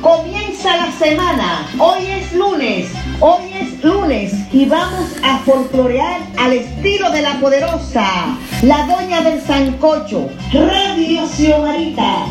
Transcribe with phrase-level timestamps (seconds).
[0.00, 1.68] Comienza la semana.
[1.78, 2.90] Hoy es lunes.
[3.20, 9.40] Hoy es lunes y vamos a folclorear al estilo de la poderosa, la doña del
[9.40, 12.26] sancocho, Radio Xiomarita.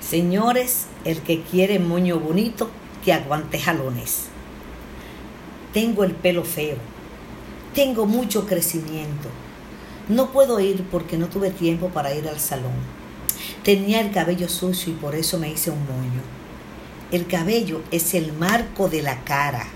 [0.00, 2.70] Señores, el que quiere moño bonito,
[3.04, 4.30] que aguante jalones.
[5.72, 6.76] Tengo el pelo feo.
[7.74, 9.28] Tengo mucho crecimiento.
[10.08, 12.72] No puedo ir porque no tuve tiempo para ir al salón.
[13.62, 16.22] Tenía el cabello sucio y por eso me hice un moño.
[17.12, 19.66] El cabello es el marco de la cara.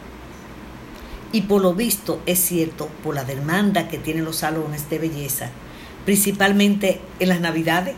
[1.33, 5.51] Y por lo visto es cierto por la demanda que tienen los salones de belleza,
[6.05, 7.95] principalmente en las navidades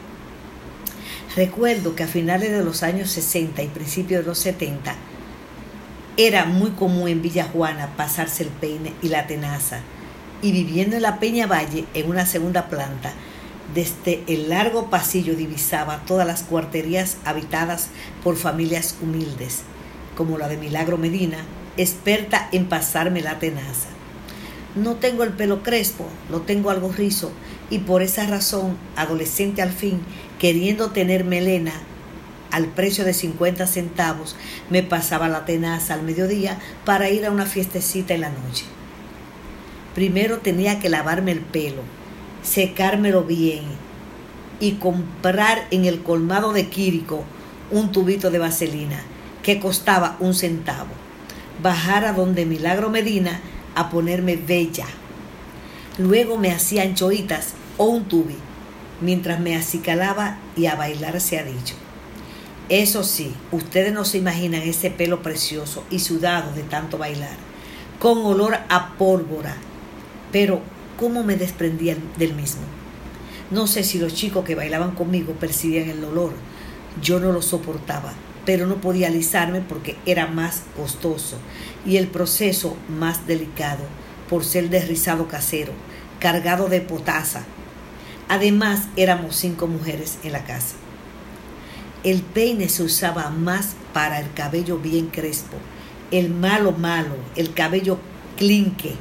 [1.37, 4.95] Recuerdo que a finales de los años 60 y principios de los 70
[6.17, 9.81] era muy común en Villa Juana pasarse el peine y la tenaza
[10.41, 13.13] y viviendo en la Peña Valle en una segunda planta,
[13.75, 17.89] desde el largo pasillo divisaba todas las cuarterías habitadas
[18.25, 19.63] por familias humildes,
[20.17, 21.39] como la de Milagro Medina,
[21.77, 23.89] experta en pasarme la tenaza.
[24.75, 27.31] No tengo el pelo crespo, lo tengo algo rizo
[27.69, 30.01] y por esa razón, adolescente al fin,
[30.39, 31.73] queriendo tener melena
[32.51, 34.37] al precio de 50 centavos,
[34.71, 38.65] me pasaba la tenaza al mediodía para ir a una fiestecita en la noche.
[39.95, 41.83] Primero tenía que lavarme el pelo,
[42.43, 43.65] secármelo bien
[44.61, 47.25] y comprar en el colmado de Quírico
[47.71, 49.01] un tubito de vaselina
[49.43, 50.91] que costaba un centavo.
[51.63, 53.41] Bajar a donde Milagro Medina
[53.75, 54.87] a ponerme bella.
[55.99, 58.37] Luego me hacía anchoitas o un tubi
[59.01, 61.75] mientras me acicalaba y a bailar se ha dicho.
[62.69, 67.37] Eso sí, ustedes no se imaginan ese pelo precioso y sudado de tanto bailar,
[68.01, 69.57] con olor a pólvora,
[70.33, 70.61] pero
[70.99, 72.63] cómo me desprendían del mismo.
[73.51, 76.33] No sé si los chicos que bailaban conmigo percibían el olor,
[77.01, 78.13] yo no lo soportaba,
[78.45, 81.37] pero no podía alisarme porque era más costoso
[81.85, 83.85] y el proceso más delicado
[84.29, 85.73] por ser de rizado casero,
[86.19, 87.45] cargado de potasa,
[88.29, 90.75] Además, éramos cinco mujeres en la casa.
[92.07, 95.57] El peine se usaba más para el cabello bien crespo,
[96.13, 97.99] el malo malo, el cabello
[98.37, 98.95] clinque.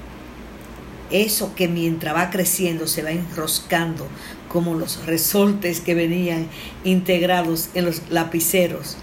[1.11, 4.07] Eso que mientras va creciendo se va enroscando
[4.49, 6.47] como los resortes que venían
[6.83, 8.97] integrados en los lapiceros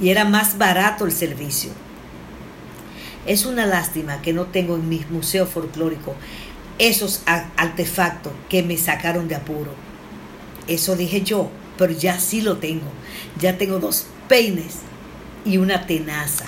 [0.00, 1.72] y era más barato el servicio.
[3.26, 6.14] Es una lástima que no tengo en mi museo folclórico
[6.78, 7.22] esos
[7.56, 9.72] artefactos que me sacaron de apuro.
[10.68, 12.90] Eso dije yo, pero ya sí lo tengo.
[13.40, 14.80] Ya tengo dos peines
[15.44, 16.44] y una tenaza,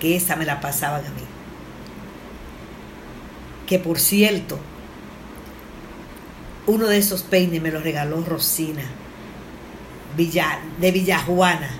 [0.00, 1.22] que esa me la pasaban a mí.
[3.66, 4.58] Que por cierto,
[6.66, 8.84] uno de esos peines me lo regaló Rosina
[10.16, 11.70] Villa, de Villajuana.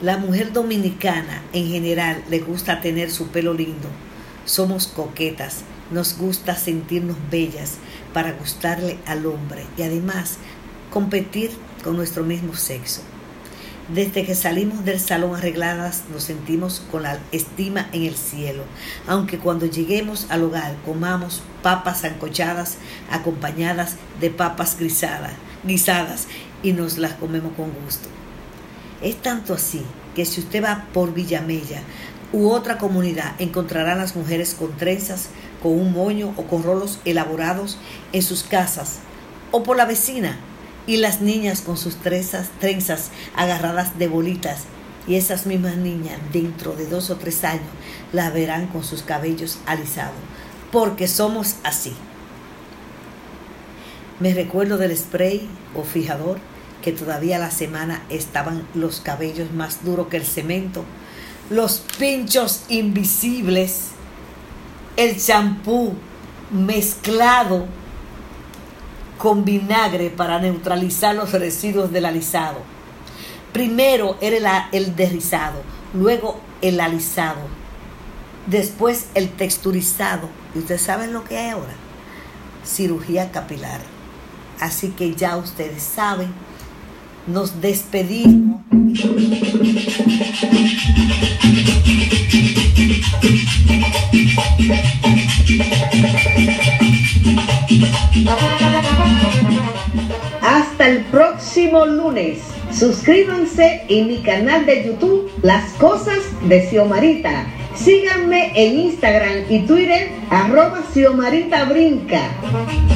[0.00, 3.88] La mujer dominicana en general le gusta tener su pelo lindo.
[4.44, 7.74] Somos coquetas nos gusta sentirnos bellas
[8.14, 10.38] para gustarle al hombre y además
[10.90, 11.50] competir
[11.82, 13.02] con nuestro mismo sexo.
[13.92, 18.62] Desde que salimos del salón arregladas nos sentimos con la estima en el cielo,
[19.08, 22.76] aunque cuando lleguemos al hogar comamos papas ancochadas
[23.10, 25.32] acompañadas de papas grisadas,
[25.64, 26.28] guisadas
[26.62, 28.08] y nos las comemos con gusto.
[29.02, 29.82] Es tanto así
[30.14, 31.82] que si usted va por Villamella
[32.32, 35.28] u otra comunidad encontrará a las mujeres con trenzas,
[35.60, 37.78] con un moño o con rolos elaborados
[38.12, 39.00] en sus casas
[39.50, 40.38] o por la vecina
[40.86, 44.62] y las niñas con sus trenzas, trenzas agarradas de bolitas.
[45.06, 47.66] Y esas mismas niñas dentro de dos o tres años
[48.12, 50.14] las verán con sus cabellos alisados.
[50.70, 51.92] Porque somos así.
[54.20, 56.38] Me recuerdo del spray o fijador
[56.82, 60.84] que todavía la semana estaban los cabellos más duros que el cemento,
[61.50, 63.88] los pinchos invisibles.
[64.96, 65.94] El champú
[66.50, 67.66] mezclado
[69.22, 72.58] con vinagre para neutralizar los residuos del alisado.
[73.52, 75.62] Primero era el, el derrizado,
[75.94, 77.38] luego el alisado,
[78.48, 80.28] después el texturizado.
[80.56, 81.74] ¿Y ustedes saben lo que hay ahora?
[82.66, 83.80] Cirugía capilar.
[84.58, 86.32] Así que ya ustedes saben,
[87.28, 88.62] nos despedimos.
[101.96, 102.38] Lunes.
[102.72, 106.18] Suscríbanse en mi canal de YouTube Las Cosas
[106.48, 112.20] de Xiomarita Síganme en Instagram y Twitter, arroba Xiomarita Brinca.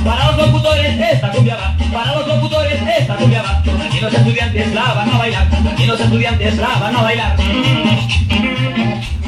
[0.05, 3.63] Para los locutores esta cumbia va, para los locutores esta cumbia va.
[3.87, 7.39] Aquí los estudiantes la van a bailar, aquí los estudiantes la van a bailar.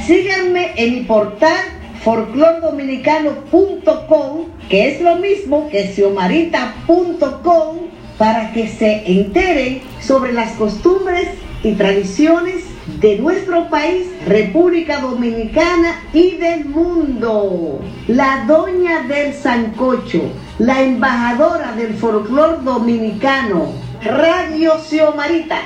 [0.07, 1.59] Síganme en mi portal
[2.05, 7.78] folclordominicano.com, que es lo mismo que xiomarita.com,
[8.19, 11.29] para que se enteren sobre las costumbres
[11.63, 12.65] y tradiciones
[13.01, 17.81] de nuestro país, República Dominicana y del mundo.
[18.09, 20.23] La doña del Sancocho,
[20.59, 23.73] la embajadora del folclor dominicano,
[24.03, 25.61] Radio Xiomarita.